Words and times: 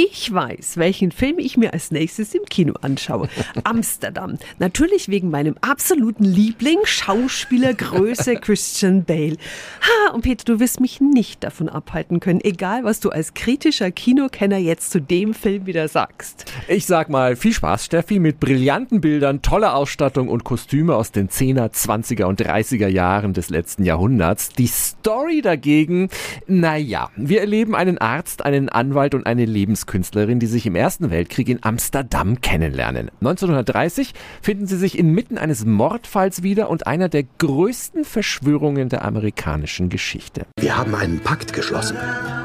Ich 0.00 0.32
weiß, 0.32 0.76
welchen 0.76 1.10
Film 1.10 1.40
ich 1.40 1.56
mir 1.56 1.72
als 1.72 1.90
nächstes 1.90 2.32
im 2.32 2.44
Kino 2.44 2.74
anschaue. 2.82 3.28
Amsterdam. 3.64 4.38
Natürlich 4.60 5.08
wegen 5.08 5.28
meinem 5.28 5.56
absoluten 5.60 6.22
Liebling, 6.22 6.78
Schauspieler 6.84 7.74
Größe 7.74 8.36
Christian 8.40 9.02
Bale. 9.02 9.38
Ha, 9.80 10.12
und 10.12 10.20
Peter, 10.20 10.44
du 10.44 10.60
wirst 10.60 10.78
mich 10.78 11.00
nicht 11.00 11.42
davon 11.42 11.68
abhalten 11.68 12.20
können, 12.20 12.40
egal 12.44 12.84
was 12.84 13.00
du 13.00 13.10
als 13.10 13.34
kritischer 13.34 13.90
Kinokenner 13.90 14.58
jetzt 14.58 14.92
zu 14.92 15.00
dem 15.00 15.34
Film 15.34 15.66
wieder 15.66 15.88
sagst. 15.88 16.44
Ich 16.68 16.86
sag 16.86 17.08
mal, 17.08 17.34
viel 17.34 17.52
Spaß, 17.52 17.86
Steffi, 17.86 18.20
mit 18.20 18.38
brillanten 18.38 19.00
Bildern, 19.00 19.42
toller 19.42 19.74
Ausstattung 19.74 20.28
und 20.28 20.44
Kostüme 20.44 20.94
aus 20.94 21.10
den 21.10 21.28
10er, 21.28 21.72
20er 21.72 22.26
und 22.26 22.40
30er 22.40 22.86
Jahren 22.86 23.32
des 23.32 23.50
letzten 23.50 23.82
Jahrhunderts. 23.82 24.50
Die 24.50 24.68
Story 24.68 25.42
dagegen, 25.42 26.08
naja, 26.46 27.10
wir 27.16 27.40
erleben 27.40 27.74
einen 27.74 27.98
Arzt, 27.98 28.44
einen 28.44 28.68
Anwalt 28.68 29.16
und 29.16 29.26
eine 29.26 29.44
Lebens 29.44 29.87
Künstlerin, 29.88 30.38
die 30.38 30.46
sich 30.46 30.66
im 30.66 30.76
Ersten 30.76 31.10
Weltkrieg 31.10 31.48
in 31.48 31.64
Amsterdam 31.64 32.40
kennenlernen. 32.40 33.10
1930 33.20 34.14
finden 34.40 34.68
sie 34.68 34.76
sich 34.76 34.96
inmitten 34.96 35.36
eines 35.36 35.64
Mordfalls 35.64 36.44
wieder 36.44 36.70
und 36.70 36.86
einer 36.86 37.08
der 37.08 37.24
größten 37.38 38.04
Verschwörungen 38.04 38.88
der 38.88 39.04
amerikanischen 39.04 39.88
Geschichte. 39.88 40.46
Wir 40.60 40.76
haben 40.76 40.94
einen 40.94 41.18
Pakt 41.18 41.52
geschlossen, 41.52 41.96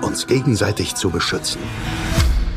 uns 0.01 0.25
gegenseitig 0.25 0.95
zu 0.95 1.11
beschützen. 1.11 1.61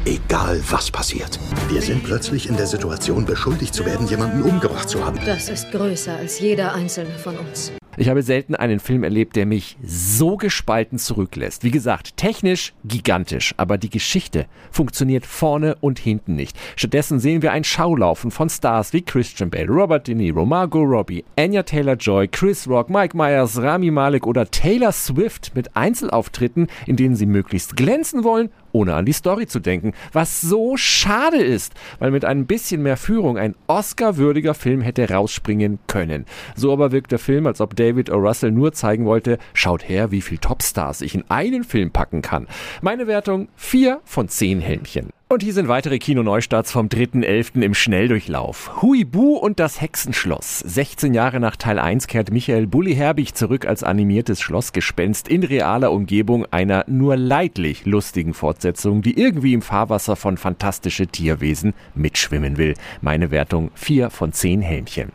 Egal 0.07 0.63
was 0.71 0.91
passiert. 0.91 1.41
Wir 1.69 1.83
sind 1.83 2.05
plötzlich 2.05 2.49
in 2.49 2.57
der 2.57 2.69
Situation, 2.69 3.27
beschuldigt 3.27 3.75
zu 3.75 3.85
werden, 3.85 4.07
jemanden 4.07 4.43
umgebracht 4.43 4.89
zu 4.89 5.05
haben. 5.05 5.19
Das 5.27 5.49
ist 5.49 5.73
größer 5.73 6.17
als 6.17 6.39
jeder 6.39 6.75
einzelne 6.75 7.11
von 7.19 7.37
uns. 7.37 7.73
Ich 7.99 8.11
habe 8.11 8.23
selten 8.23 8.55
einen 8.55 8.79
Film 8.79 9.05
erlebt, 9.05 9.37
der 9.37 9.47
mich 9.47 9.79
so 9.83 10.37
gespalten 10.37 10.99
zurücklässt. 10.99 11.65
Wie 11.65 11.71
gesagt, 11.71 12.19
technisch 12.19 12.75
gigantisch, 12.85 13.55
aber 13.57 13.79
die 13.79 13.89
Geschichte 13.89 14.47
funktioniert 14.71 15.25
vorne 15.25 15.77
und 15.81 15.99
hinten 15.99 16.35
nicht. 16.35 16.59
Stattdessen 16.77 17.21
sehen 17.21 17.41
wir 17.41 17.53
ein 17.53 17.65
Schaulaufen 17.65 18.31
von 18.31 18.51
Stars 18.51 18.93
wie 18.93 19.01
Christian 19.01 19.49
Bale, 19.49 19.69
Robert 19.69 20.09
De 20.09 20.15
Niro, 20.15 20.45
Margot 20.45 20.87
Robbie, 20.87 21.25
Anya 21.37 21.63
Taylor-Joy, 21.63 22.29
Chris 22.29 22.69
Rock, 22.69 22.91
Mike 22.91 23.17
Myers, 23.17 23.63
Rami 23.63 23.91
Malek 23.91 24.27
oder 24.27 24.51
Taylor 24.51 24.93
Swift 24.93 25.53
mit 25.55 25.75
Einzelauftritten, 25.75 26.67
in 26.87 26.97
denen 26.97 27.17
sie 27.17 27.27
möglichst 27.27 27.77
glänzen 27.77 28.25
wollen 28.25 28.51
ohne 28.77 28.95
an 28.95 29.07
die 29.07 29.13
Story 29.15 29.47
zu 29.47 29.59
denken, 29.59 29.93
was 30.13 30.43
so 30.43 30.77
schade 30.77 31.39
ist, 31.39 31.73
weil 31.99 32.11
mit 32.11 32.27
ein 32.27 32.47
bisschen 32.47 32.83
mehr 32.83 32.99
Führung 32.99 33.39
ein 33.39 33.55
Oscar-würdiger 33.69 34.53
Film 34.53 34.83
hätte 34.83 35.09
rausspringen 35.09 35.79
können. 35.87 36.27
So 36.57 36.73
aber 36.75 36.93
wirkt 36.93 37.11
der 37.11 37.19
Film, 37.19 37.47
als 37.47 37.63
ob 37.63 37.75
David 37.75 38.11
O. 38.11 38.17
Russell 38.17 38.53
nur 38.53 38.73
zeigen 38.73 39.07
wollte, 39.07 39.39
schaut 39.55 39.89
her, 39.89 40.11
wie 40.11 40.21
viel 40.21 40.37
Topstars 40.37 41.01
ich 41.01 41.15
in 41.15 41.25
einen 41.31 41.65
Film 41.65 41.91
packen 41.91 42.21
kann. 42.21 42.49
Meine 42.83 43.07
Wertung 43.07 43.49
4 43.57 44.01
von 44.05 44.29
10 44.29 44.61
Helmchen. 44.61 45.09
Und 45.29 45.43
hier 45.43 45.55
sind 45.55 45.67
weitere 45.67 45.99
Kinoneustarts 45.99 46.71
vom 46.71 46.87
3.11. 46.87 47.61
im 47.61 47.75
Schnelldurchlauf. 47.75 48.81
Huibu 48.81 49.35
und 49.35 49.59
das 49.59 49.81
Hexenschloss. 49.81 50.61
16 50.61 51.15
Jahre 51.15 51.41
nach 51.41 51.57
Teil 51.57 51.81
1 51.81 52.07
kehrt 52.07 52.31
Michael 52.31 52.69
Bulli 52.69 52.95
Herbig 52.95 53.35
zurück 53.35 53.67
als 53.67 53.83
animiertes 53.83 54.41
Schlossgespenst 54.41 55.27
in 55.27 55.43
realer 55.43 55.91
Umgebung 55.91 56.47
einer 56.53 56.85
nur 56.87 57.17
leidlich 57.17 57.87
lustigen 57.87 58.35
Fortsetzung, 58.35 59.03
die 59.03 59.19
irgendwie 59.19 59.53
im 59.53 59.63
Fahrwasser 59.63 60.15
von 60.15 60.37
fantastische 60.37 61.09
Tierwesen 61.09 61.75
mitschwimmen 61.97 62.57
will. 62.57 62.75
Meine 63.01 63.33
Wertung 63.33 63.73
4 63.75 64.11
von 64.11 64.33
10 64.33 64.63
Helmchen. 64.63 65.11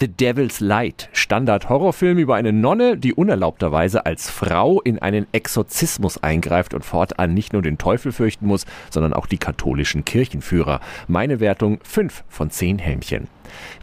The 0.00 0.08
Devil's 0.08 0.58
Light, 0.58 1.08
Standard-Horrorfilm 1.12 2.18
über 2.18 2.34
eine 2.34 2.52
Nonne, 2.52 2.98
die 2.98 3.14
unerlaubterweise 3.14 4.04
als 4.04 4.28
Frau 4.28 4.80
in 4.80 4.98
einen 4.98 5.28
Exorzismus 5.30 6.20
eingreift 6.20 6.74
und 6.74 6.84
fortan 6.84 7.32
nicht 7.32 7.52
nur 7.52 7.62
den 7.62 7.78
Teufel 7.78 8.10
fürchten 8.10 8.48
muss, 8.48 8.66
sondern 8.90 9.12
auch 9.12 9.26
die 9.26 9.38
katholischen 9.38 10.04
Kirchenführer. 10.04 10.80
Meine 11.06 11.38
Wertung 11.38 11.78
5 11.84 12.24
von 12.28 12.50
10 12.50 12.80
Helmchen. 12.80 13.28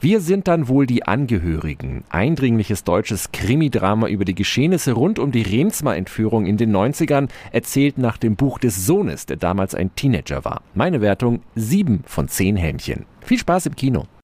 Wir 0.01 0.19
sind 0.19 0.49
dann 0.49 0.67
wohl 0.67 0.85
die 0.85 1.03
Angehörigen. 1.03 2.03
Eindringliches 2.09 2.83
deutsches 2.83 3.31
Krimidrama 3.31 4.07
über 4.07 4.25
die 4.25 4.35
Geschehnisse 4.35 4.91
rund 4.91 5.17
um 5.17 5.31
die 5.31 5.43
Remsmar-Entführung 5.43 6.45
in 6.45 6.57
den 6.57 6.75
90ern, 6.75 7.29
erzählt 7.53 7.97
nach 7.97 8.17
dem 8.17 8.35
Buch 8.35 8.59
des 8.59 8.85
Sohnes, 8.85 9.27
der 9.27 9.37
damals 9.37 9.75
ein 9.75 9.95
Teenager 9.95 10.43
war. 10.43 10.61
Meine 10.73 10.99
Wertung 10.99 11.41
7 11.55 12.03
von 12.05 12.27
10 12.27 12.57
Helmchen. 12.57 13.05
Viel 13.21 13.39
Spaß 13.39 13.67
im 13.67 13.75
Kino. 13.77 14.07